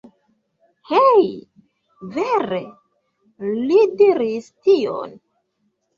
Hej? 0.91 1.27
Vere? 2.15 2.63
Li 3.67 3.79
diris 4.01 4.49
tion? 4.67 5.15